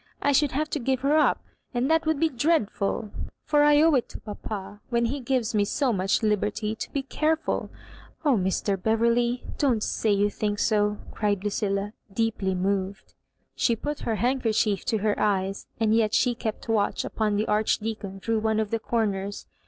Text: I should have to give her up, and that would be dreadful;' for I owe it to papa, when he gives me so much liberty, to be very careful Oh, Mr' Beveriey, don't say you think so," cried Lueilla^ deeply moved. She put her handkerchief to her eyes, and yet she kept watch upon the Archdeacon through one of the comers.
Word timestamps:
I 0.19 0.31
should 0.31 0.53
have 0.53 0.67
to 0.71 0.79
give 0.79 1.01
her 1.01 1.15
up, 1.15 1.43
and 1.75 1.87
that 1.91 2.07
would 2.07 2.19
be 2.19 2.27
dreadful;' 2.27 3.11
for 3.45 3.61
I 3.61 3.83
owe 3.83 3.93
it 3.93 4.09
to 4.09 4.19
papa, 4.19 4.81
when 4.89 5.05
he 5.05 5.19
gives 5.19 5.53
me 5.53 5.63
so 5.63 5.93
much 5.93 6.23
liberty, 6.23 6.73
to 6.75 6.89
be 6.91 7.01
very 7.03 7.07
careful 7.19 7.69
Oh, 8.25 8.35
Mr' 8.35 8.81
Beveriey, 8.81 9.43
don't 9.59 9.83
say 9.83 10.11
you 10.11 10.31
think 10.31 10.57
so," 10.57 10.97
cried 11.11 11.41
Lueilla^ 11.41 11.93
deeply 12.11 12.55
moved. 12.55 13.13
She 13.55 13.75
put 13.75 13.99
her 13.99 14.15
handkerchief 14.15 14.83
to 14.85 14.97
her 14.97 15.19
eyes, 15.19 15.67
and 15.79 15.93
yet 15.93 16.15
she 16.15 16.33
kept 16.33 16.67
watch 16.67 17.05
upon 17.05 17.35
the 17.35 17.47
Archdeacon 17.47 18.21
through 18.21 18.39
one 18.39 18.59
of 18.59 18.71
the 18.71 18.79
comers. 18.79 19.45